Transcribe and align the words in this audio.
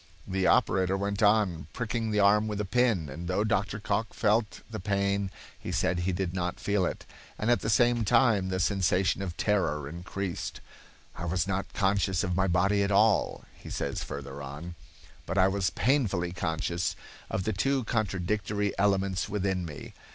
The 0.27 0.47
operator 0.47 0.97
went 0.97 1.21
on, 1.21 1.67
pricking 1.73 2.09
the 2.09 2.19
arm 2.19 2.47
with 2.47 2.59
a 2.59 2.65
pin, 2.65 3.07
and 3.07 3.27
though 3.27 3.43
Dr. 3.43 3.79
Cocke 3.79 4.15
felt 4.15 4.61
the 4.67 4.79
pain 4.79 5.29
he 5.59 5.71
said 5.71 5.99
he 5.99 6.11
did 6.11 6.33
not 6.33 6.59
feel 6.59 6.87
it, 6.87 7.05
and 7.37 7.51
at 7.51 7.59
the 7.59 7.69
same 7.69 8.03
time 8.03 8.49
the 8.49 8.59
sensation 8.59 9.21
of 9.21 9.37
terror 9.37 9.87
increased. 9.87 10.59
"I 11.17 11.25
was 11.25 11.47
not 11.47 11.71
conscious 11.73 12.23
of 12.23 12.35
my 12.35 12.47
body 12.47 12.81
at 12.81 12.89
all," 12.89 13.45
he 13.53 13.69
says 13.69 14.03
further 14.03 14.41
on, 14.41 14.73
"but 15.27 15.37
I 15.37 15.47
was 15.47 15.69
painfully 15.69 16.31
conscious 16.31 16.95
of 17.29 17.43
the 17.43 17.53
two 17.53 17.83
contradictory 17.83 18.73
elements 18.79 19.29
within 19.29 19.65
me. 19.65 19.93